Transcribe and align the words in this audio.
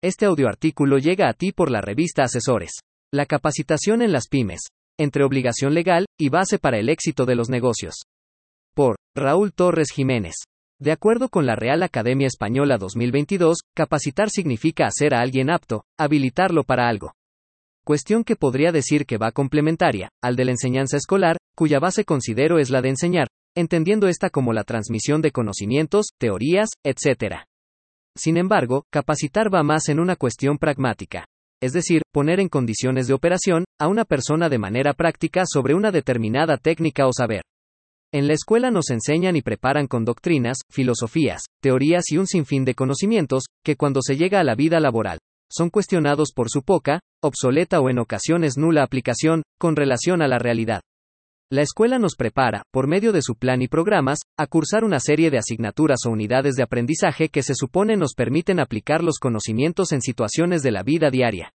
Este 0.00 0.26
audioartículo 0.26 0.98
llega 0.98 1.28
a 1.28 1.32
ti 1.32 1.50
por 1.50 1.72
la 1.72 1.80
revista 1.80 2.22
Asesores. 2.22 2.70
La 3.12 3.26
capacitación 3.26 4.00
en 4.00 4.12
las 4.12 4.28
pymes, 4.28 4.60
entre 4.96 5.24
obligación 5.24 5.74
legal 5.74 6.06
y 6.16 6.28
base 6.28 6.60
para 6.60 6.78
el 6.78 6.88
éxito 6.88 7.26
de 7.26 7.34
los 7.34 7.48
negocios. 7.48 7.94
Por 8.76 8.94
Raúl 9.16 9.52
Torres 9.52 9.88
Jiménez. 9.92 10.36
De 10.80 10.92
acuerdo 10.92 11.28
con 11.28 11.46
la 11.46 11.56
Real 11.56 11.82
Academia 11.82 12.28
Española 12.28 12.78
2022, 12.78 13.58
capacitar 13.74 14.30
significa 14.30 14.86
hacer 14.86 15.14
a 15.14 15.20
alguien 15.20 15.50
apto, 15.50 15.82
habilitarlo 15.98 16.62
para 16.62 16.88
algo. 16.88 17.14
Cuestión 17.84 18.22
que 18.22 18.36
podría 18.36 18.70
decir 18.70 19.04
que 19.04 19.18
va 19.18 19.32
complementaria, 19.32 20.10
al 20.22 20.36
de 20.36 20.44
la 20.44 20.52
enseñanza 20.52 20.96
escolar, 20.96 21.38
cuya 21.56 21.80
base 21.80 22.04
considero 22.04 22.60
es 22.60 22.70
la 22.70 22.82
de 22.82 22.90
enseñar, 22.90 23.26
entendiendo 23.56 24.06
esta 24.06 24.30
como 24.30 24.52
la 24.52 24.62
transmisión 24.62 25.22
de 25.22 25.32
conocimientos, 25.32 26.10
teorías, 26.20 26.68
etc. 26.84 27.48
Sin 28.18 28.36
embargo, 28.36 28.84
capacitar 28.90 29.54
va 29.54 29.62
más 29.62 29.88
en 29.88 30.00
una 30.00 30.16
cuestión 30.16 30.58
pragmática. 30.58 31.24
Es 31.62 31.72
decir, 31.72 32.02
poner 32.12 32.40
en 32.40 32.48
condiciones 32.48 33.06
de 33.06 33.14
operación 33.14 33.64
a 33.80 33.86
una 33.86 34.04
persona 34.04 34.48
de 34.48 34.58
manera 34.58 34.92
práctica 34.92 35.44
sobre 35.46 35.74
una 35.74 35.92
determinada 35.92 36.56
técnica 36.56 37.06
o 37.06 37.12
saber. 37.12 37.42
En 38.12 38.26
la 38.26 38.32
escuela 38.32 38.72
nos 38.72 38.90
enseñan 38.90 39.36
y 39.36 39.42
preparan 39.42 39.86
con 39.86 40.04
doctrinas, 40.04 40.58
filosofías, 40.68 41.42
teorías 41.62 42.10
y 42.10 42.18
un 42.18 42.26
sinfín 42.26 42.64
de 42.64 42.74
conocimientos, 42.74 43.44
que 43.64 43.76
cuando 43.76 44.00
se 44.02 44.16
llega 44.16 44.40
a 44.40 44.44
la 44.44 44.56
vida 44.56 44.80
laboral, 44.80 45.18
son 45.48 45.70
cuestionados 45.70 46.32
por 46.34 46.50
su 46.50 46.62
poca, 46.62 47.00
obsoleta 47.22 47.80
o 47.80 47.88
en 47.88 48.00
ocasiones 48.00 48.56
nula 48.56 48.82
aplicación, 48.82 49.42
con 49.60 49.76
relación 49.76 50.22
a 50.22 50.28
la 50.28 50.38
realidad. 50.38 50.80
La 51.50 51.62
escuela 51.62 51.98
nos 51.98 52.14
prepara, 52.14 52.62
por 52.70 52.86
medio 52.86 53.10
de 53.10 53.22
su 53.22 53.34
plan 53.34 53.62
y 53.62 53.68
programas, 53.68 54.18
a 54.36 54.46
cursar 54.46 54.84
una 54.84 55.00
serie 55.00 55.30
de 55.30 55.38
asignaturas 55.38 56.00
o 56.04 56.10
unidades 56.10 56.56
de 56.56 56.62
aprendizaje 56.62 57.30
que 57.30 57.42
se 57.42 57.54
supone 57.54 57.96
nos 57.96 58.12
permiten 58.12 58.60
aplicar 58.60 59.02
los 59.02 59.18
conocimientos 59.18 59.92
en 59.92 60.02
situaciones 60.02 60.62
de 60.62 60.72
la 60.72 60.82
vida 60.82 61.08
diaria. 61.10 61.54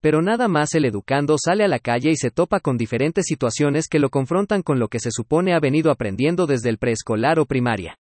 Pero 0.00 0.22
nada 0.22 0.46
más 0.46 0.76
el 0.76 0.84
educando 0.84 1.38
sale 1.44 1.64
a 1.64 1.68
la 1.68 1.80
calle 1.80 2.12
y 2.12 2.16
se 2.16 2.30
topa 2.30 2.60
con 2.60 2.78
diferentes 2.78 3.24
situaciones 3.26 3.88
que 3.88 3.98
lo 3.98 4.10
confrontan 4.10 4.62
con 4.62 4.78
lo 4.78 4.86
que 4.86 5.00
se 5.00 5.10
supone 5.10 5.54
ha 5.54 5.58
venido 5.58 5.90
aprendiendo 5.90 6.46
desde 6.46 6.68
el 6.68 6.78
preescolar 6.78 7.40
o 7.40 7.46
primaria. 7.46 7.96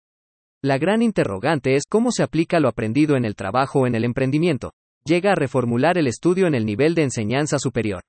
La 0.61 0.77
gran 0.77 1.01
interrogante 1.01 1.77
es 1.77 1.83
cómo 1.88 2.11
se 2.11 2.23
aplica 2.23 2.59
lo 2.59 2.67
aprendido 2.67 3.16
en 3.16 3.23
el 3.23 3.35
trabajo 3.35 3.79
o 3.79 3.88
en 3.88 3.95
el 3.95 4.03
emprendimiento. 4.03 4.73
Llega 5.05 5.31
a 5.31 5.35
reformular 5.35 5.97
el 5.97 6.07
estudio 6.07 6.47
en 6.47 6.55
el 6.55 6.66
nivel 6.66 6.95
de 6.95 7.03
enseñanza 7.03 7.59
superior. 7.59 8.01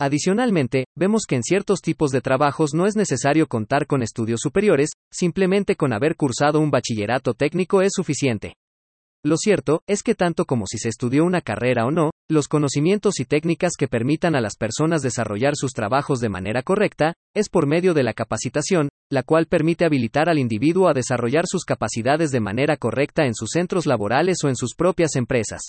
Adicionalmente, 0.00 0.86
vemos 0.96 1.24
que 1.28 1.36
en 1.36 1.42
ciertos 1.42 1.80
tipos 1.80 2.10
de 2.10 2.20
trabajos 2.20 2.74
no 2.74 2.86
es 2.86 2.96
necesario 2.96 3.46
contar 3.46 3.86
con 3.86 4.02
estudios 4.02 4.40
superiores, 4.40 4.90
simplemente 5.12 5.76
con 5.76 5.92
haber 5.92 6.16
cursado 6.16 6.60
un 6.60 6.70
bachillerato 6.70 7.34
técnico 7.34 7.82
es 7.82 7.92
suficiente. 7.94 8.54
Lo 9.24 9.36
cierto 9.36 9.82
es 9.86 10.02
que 10.02 10.16
tanto 10.16 10.46
como 10.46 10.66
si 10.66 10.78
se 10.78 10.88
estudió 10.88 11.24
una 11.24 11.42
carrera 11.42 11.86
o 11.86 11.92
no, 11.92 12.10
los 12.28 12.48
conocimientos 12.48 13.20
y 13.20 13.24
técnicas 13.24 13.74
que 13.78 13.86
permitan 13.86 14.34
a 14.34 14.40
las 14.40 14.56
personas 14.56 15.00
desarrollar 15.00 15.54
sus 15.54 15.72
trabajos 15.72 16.18
de 16.18 16.28
manera 16.28 16.64
correcta, 16.64 17.14
es 17.32 17.48
por 17.48 17.68
medio 17.68 17.94
de 17.94 18.02
la 18.02 18.14
capacitación, 18.14 18.88
la 19.12 19.22
cual 19.22 19.46
permite 19.46 19.84
habilitar 19.84 20.28
al 20.28 20.40
individuo 20.40 20.88
a 20.88 20.94
desarrollar 20.94 21.46
sus 21.46 21.64
capacidades 21.64 22.32
de 22.32 22.40
manera 22.40 22.76
correcta 22.76 23.24
en 23.24 23.34
sus 23.34 23.50
centros 23.52 23.86
laborales 23.86 24.38
o 24.42 24.48
en 24.48 24.56
sus 24.56 24.74
propias 24.74 25.14
empresas. 25.14 25.60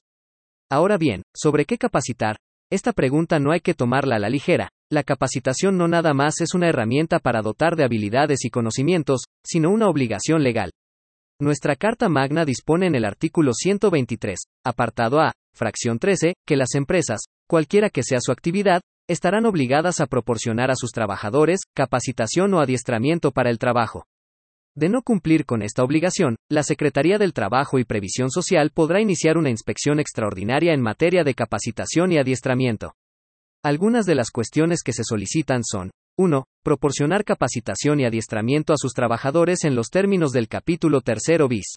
Ahora 0.72 0.98
bien, 0.98 1.22
¿sobre 1.36 1.66
qué 1.66 1.78
capacitar? 1.78 2.38
Esta 2.74 2.92
pregunta 2.92 3.38
no 3.38 3.52
hay 3.52 3.60
que 3.60 3.76
tomarla 3.76 4.16
a 4.16 4.20
la 4.20 4.30
ligera. 4.30 4.72
La 4.90 5.04
capacitación 5.04 5.78
no 5.78 5.88
nada 5.88 6.16
más 6.16 6.42
es 6.42 6.56
una 6.56 6.70
herramienta 6.70 7.20
para 7.20 7.44
dotar 7.44 7.76
de 7.76 7.84
habilidades 7.84 8.46
y 8.46 8.50
conocimientos, 8.50 9.26
sino 9.46 9.70
una 9.70 9.88
obligación 9.88 10.42
legal. 10.42 10.72
Nuestra 11.40 11.76
Carta 11.76 12.10
Magna 12.10 12.46
dispone 12.46 12.88
en 12.88 12.96
el 12.96 13.06
artículo 13.06 13.54
123, 13.54 14.40
apartado 14.66 15.20
A, 15.20 15.34
fracción 15.54 16.00
13, 16.00 16.34
que 16.48 16.56
las 16.56 16.74
empresas, 16.74 17.26
cualquiera 17.48 17.92
que 17.92 18.02
sea 18.02 18.18
su 18.20 18.32
actividad, 18.32 18.82
estarán 19.08 19.46
obligadas 19.46 20.00
a 20.00 20.08
proporcionar 20.08 20.72
a 20.72 20.76
sus 20.76 20.94
trabajadores 20.94 21.60
capacitación 21.76 22.56
o 22.56 22.60
adiestramiento 22.60 23.30
para 23.30 23.52
el 23.52 23.60
trabajo. 23.60 24.06
De 24.76 24.89
no 24.89 25.04
cumplir 25.04 25.45
con 25.45 25.61
esta 25.61 25.84
obligación, 25.84 26.36
la 26.50 26.64
Secretaría 26.64 27.20
del 27.20 27.34
Trabajo 27.34 27.78
y 27.78 27.84
Previsión 27.84 28.32
Social 28.32 28.72
podrá 28.72 29.00
iniciar 29.02 29.38
una 29.38 29.52
inspección 29.52 30.00
extraordinaria 30.00 30.73
en 30.73 30.82
materia 30.82 31.23
de 31.23 31.36
capacitación 31.36 32.11
y 32.11 32.17
adiestramiento. 32.17 32.95
Algunas 33.64 34.08
de 34.08 34.16
las 34.16 34.32
cuestiones 34.32 34.82
que 34.82 34.92
se 34.92 35.04
solicitan 35.04 35.62
son 35.64 35.92
1. 36.17 36.45
Proporcionar 36.64 37.23
capacitación 37.23 38.00
y 38.00 38.06
adiestramiento 38.06 38.73
a 38.73 38.78
sus 38.78 38.94
trabajadores 38.94 39.64
en 39.64 39.76
los 39.76 39.89
términos 39.89 40.32
del 40.32 40.48
capítulo 40.48 41.02
3 41.02 41.20
bis. 41.48 41.76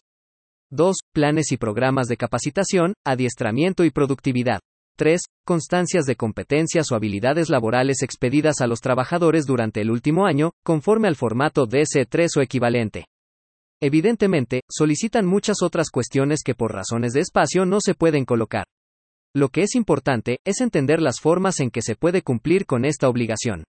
2. 0.71 0.97
Planes 1.13 1.51
y 1.51 1.57
programas 1.57 2.07
de 2.07 2.17
capacitación, 2.17 2.93
adiestramiento 3.05 3.83
y 3.83 3.91
productividad. 3.91 4.59
3. 4.97 5.21
Constancias 5.45 6.05
de 6.05 6.15
competencias 6.15 6.91
o 6.91 6.95
habilidades 6.95 7.49
laborales 7.49 8.01
expedidas 8.01 8.59
a 8.59 8.67
los 8.67 8.81
trabajadores 8.81 9.45
durante 9.45 9.79
el 9.79 9.91
último 9.91 10.25
año, 10.25 10.51
conforme 10.65 11.07
al 11.07 11.15
formato 11.15 11.67
DC3 11.67 12.27
o 12.37 12.41
equivalente. 12.41 13.05
Evidentemente, 13.79 14.61
solicitan 14.69 15.25
muchas 15.25 15.61
otras 15.61 15.91
cuestiones 15.91 16.41
que 16.43 16.55
por 16.55 16.73
razones 16.73 17.13
de 17.13 17.21
espacio 17.21 17.65
no 17.65 17.77
se 17.79 17.93
pueden 17.93 18.25
colocar. 18.25 18.65
Lo 19.35 19.49
que 19.49 19.61
es 19.61 19.75
importante 19.75 20.39
es 20.43 20.61
entender 20.61 20.99
las 20.99 21.19
formas 21.19 21.59
en 21.59 21.69
que 21.69 21.83
se 21.83 21.95
puede 21.95 22.23
cumplir 22.23 22.65
con 22.65 22.83
esta 22.83 23.07
obligación. 23.07 23.63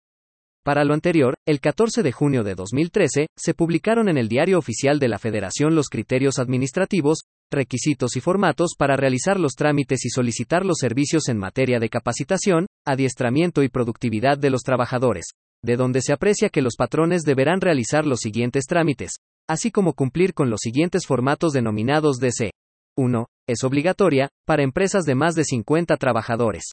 Para 0.63 0.83
lo 0.83 0.93
anterior, 0.93 1.35
el 1.47 1.59
14 1.59 2.01
de 2.01 2.11
junio 2.11 2.43
de 2.43 2.55
2013, 2.55 3.27
se 3.35 3.53
publicaron 3.53 4.09
en 4.09 4.17
el 4.17 4.27
Diario 4.27 4.57
Oficial 4.57 4.97
de 4.99 5.07
la 5.07 5.19
Federación 5.19 5.75
los 5.75 5.89
criterios 5.89 6.39
administrativos, 6.39 7.19
requisitos 7.51 8.15
y 8.15 8.21
formatos 8.21 8.71
para 8.77 8.95
realizar 8.95 9.39
los 9.39 9.53
trámites 9.53 10.05
y 10.05 10.09
solicitar 10.09 10.65
los 10.65 10.77
servicios 10.79 11.29
en 11.29 11.37
materia 11.37 11.79
de 11.79 11.89
capacitación, 11.89 12.67
adiestramiento 12.85 13.63
y 13.63 13.69
productividad 13.69 14.37
de 14.37 14.49
los 14.49 14.61
trabajadores, 14.61 15.25
de 15.63 15.75
donde 15.77 16.01
se 16.01 16.13
aprecia 16.13 16.49
que 16.49 16.61
los 16.61 16.75
patrones 16.75 17.23
deberán 17.23 17.61
realizar 17.61 18.05
los 18.05 18.19
siguientes 18.19 18.65
trámites, 18.65 19.13
así 19.47 19.71
como 19.71 19.93
cumplir 19.93 20.33
con 20.33 20.49
los 20.49 20.59
siguientes 20.61 21.05
formatos 21.05 21.53
denominados 21.53 22.17
DC. 22.17 22.51
1. 22.97 23.27
Es 23.47 23.63
obligatoria, 23.63 24.29
para 24.45 24.63
empresas 24.63 25.03
de 25.03 25.15
más 25.15 25.35
de 25.35 25.43
50 25.43 25.97
trabajadores. 25.97 26.71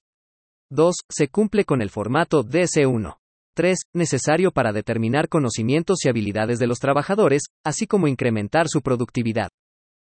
2. 0.71 0.94
Se 1.11 1.28
cumple 1.28 1.65
con 1.65 1.82
el 1.82 1.91
formato 1.91 2.44
DC1. 2.44 3.16
3. 3.55 3.78
Necesario 3.94 4.53
para 4.53 4.72
determinar 4.72 5.28
conocimientos 5.28 6.05
y 6.05 6.09
habilidades 6.09 6.59
de 6.59 6.66
los 6.66 6.78
trabajadores, 6.78 7.43
así 7.65 7.87
como 7.87 8.09
incrementar 8.09 8.69
su 8.69 8.81
productividad. 8.81 9.49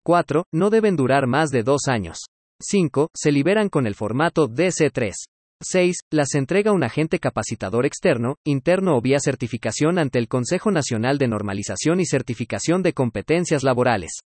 4. 0.06 0.44
No 0.52 0.70
deben 0.70 0.94
durar 0.94 1.26
más 1.26 1.50
de 1.50 1.64
dos 1.64 1.88
años. 1.88 2.26
5. 2.62 3.10
Se 3.12 3.32
liberan 3.32 3.68
con 3.68 3.88
el 3.88 3.96
formato 3.96 4.48
DC3. 4.48 5.12
6. 5.60 5.96
Las 6.12 6.36
entrega 6.36 6.70
un 6.70 6.84
agente 6.84 7.18
capacitador 7.18 7.84
externo, 7.86 8.36
interno 8.44 8.96
o 8.96 9.00
vía 9.00 9.18
certificación 9.18 9.98
ante 9.98 10.20
el 10.20 10.28
Consejo 10.28 10.70
Nacional 10.70 11.18
de 11.18 11.26
Normalización 11.26 11.98
y 11.98 12.06
Certificación 12.06 12.84
de 12.84 12.92
Competencias 12.92 13.64
Laborales. 13.64 14.20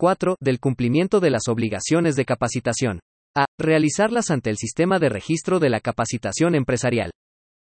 4. 0.00 0.34
Del 0.40 0.58
cumplimiento 0.58 1.20
de 1.20 1.30
las 1.30 1.46
obligaciones 1.46 2.16
de 2.16 2.24
capacitación. 2.24 2.98
A. 3.38 3.46
Realizarlas 3.56 4.32
ante 4.32 4.50
el 4.50 4.56
sistema 4.56 4.98
de 4.98 5.10
registro 5.10 5.60
de 5.60 5.70
la 5.70 5.78
capacitación 5.78 6.56
empresarial. 6.56 7.12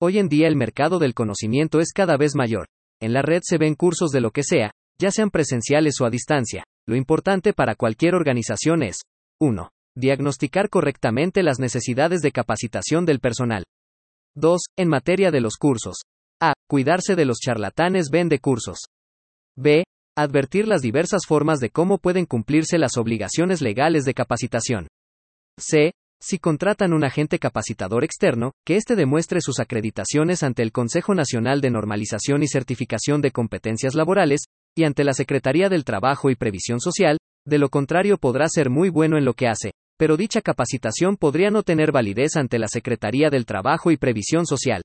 Hoy 0.01 0.19
en 0.19 0.29
día 0.29 0.47
el 0.47 0.55
mercado 0.55 1.01
del 1.01 1.15
conocimiento 1.15 1.81
es 1.81 1.91
cada 1.93 2.17
vez 2.17 2.37
mayor. 2.37 2.67
En 3.03 3.13
la 3.13 3.23
red 3.23 3.41
se 3.43 3.59
ven 3.59 3.75
cursos 3.75 4.13
de 4.13 4.21
lo 4.21 4.31
que 4.31 4.45
sea, 4.45 4.71
ya 5.01 5.11
sean 5.11 5.31
presenciales 5.31 6.01
o 6.01 6.07
a 6.07 6.11
distancia. 6.11 6.63
Lo 6.87 6.95
importante 6.95 7.55
para 7.55 7.75
cualquier 7.75 8.15
organización 8.15 8.85
es 8.85 8.99
1. 9.41 9.69
Diagnosticar 9.97 10.69
correctamente 10.69 11.43
las 11.43 11.59
necesidades 11.59 12.21
de 12.21 12.31
capacitación 12.31 13.05
del 13.05 13.19
personal. 13.19 13.65
2. 14.37 14.61
En 14.77 14.89
materia 14.89 15.33
de 15.33 15.41
los 15.41 15.57
cursos. 15.57 16.03
A. 16.41 16.53
Cuidarse 16.69 17.17
de 17.17 17.25
los 17.25 17.39
charlatanes 17.39 18.11
vende 18.13 18.39
cursos. 18.39 18.85
B. 19.57 19.83
Advertir 20.17 20.69
las 20.69 20.83
diversas 20.83 21.27
formas 21.27 21.59
de 21.59 21.71
cómo 21.71 21.99
pueden 21.99 22.27
cumplirse 22.27 22.79
las 22.79 22.97
obligaciones 22.97 23.61
legales 23.61 24.05
de 24.05 24.15
capacitación. 24.15 24.87
C. 25.59 25.93
Si 26.21 26.39
contratan 26.39 26.93
un 26.93 27.05
agente 27.05 27.39
capacitador 27.39 28.03
externo, 28.03 28.53
que 28.67 28.77
éste 28.77 28.97
demuestre 28.97 29.41
sus 29.41 29.61
acreditaciones 29.61 30.43
ante 30.43 30.63
el 30.63 30.73
Consejo 30.73 31.15
Nacional 31.15 31.61
de 31.61 31.71
Normalización 31.71 32.43
y 32.43 32.49
Certificación 32.49 33.21
de 33.23 33.31
Competencias 33.31 33.95
Laborales, 33.95 34.43
y 34.77 34.85
ante 34.85 35.05
la 35.05 35.13
Secretaría 35.13 35.69
del 35.69 35.85
Trabajo 35.85 36.31
y 36.31 36.35
Previsión 36.35 36.81
Social, 36.81 37.19
de 37.47 37.59
lo 37.59 37.69
contrario 37.69 38.19
podrá 38.19 38.49
ser 38.49 38.69
muy 38.69 38.91
bueno 38.91 39.17
en 39.17 39.25
lo 39.25 39.35
que 39.35 39.47
hace, 39.47 39.73
pero 39.97 40.17
dicha 40.17 40.41
capacitación 40.41 41.17
podría 41.17 41.51
no 41.51 41.63
tener 41.63 41.93
validez 41.93 42.37
ante 42.37 42.59
la 42.59 42.69
Secretaría 42.69 43.31
del 43.31 43.47
Trabajo 43.47 43.91
y 43.91 43.97
Previsión 43.97 44.45
Social. 44.45 44.83